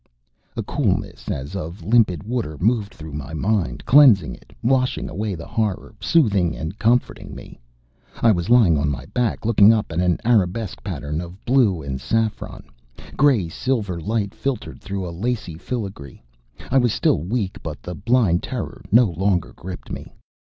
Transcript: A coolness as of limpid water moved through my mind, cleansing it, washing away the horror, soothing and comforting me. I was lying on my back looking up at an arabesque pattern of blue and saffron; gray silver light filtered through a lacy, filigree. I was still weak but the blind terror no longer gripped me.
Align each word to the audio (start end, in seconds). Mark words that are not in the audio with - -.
A 0.57 0.63
coolness 0.63 1.29
as 1.29 1.55
of 1.55 1.83
limpid 1.83 2.23
water 2.23 2.57
moved 2.59 2.91
through 2.91 3.13
my 3.13 3.35
mind, 3.35 3.85
cleansing 3.85 4.33
it, 4.33 4.51
washing 4.63 5.07
away 5.07 5.35
the 5.35 5.45
horror, 5.45 5.93
soothing 6.01 6.55
and 6.57 6.75
comforting 6.79 7.35
me. 7.35 7.59
I 8.23 8.31
was 8.31 8.49
lying 8.49 8.79
on 8.79 8.89
my 8.89 9.05
back 9.05 9.45
looking 9.45 9.71
up 9.71 9.91
at 9.91 9.99
an 9.99 10.17
arabesque 10.25 10.83
pattern 10.83 11.21
of 11.21 11.45
blue 11.45 11.83
and 11.83 12.01
saffron; 12.01 12.63
gray 13.15 13.47
silver 13.47 13.99
light 14.01 14.33
filtered 14.33 14.81
through 14.81 15.07
a 15.07 15.11
lacy, 15.13 15.59
filigree. 15.59 16.23
I 16.71 16.79
was 16.79 16.93
still 16.93 17.21
weak 17.21 17.61
but 17.61 17.83
the 17.83 17.93
blind 17.93 18.41
terror 18.41 18.81
no 18.91 19.03
longer 19.03 19.53
gripped 19.55 19.91
me. 19.91 20.13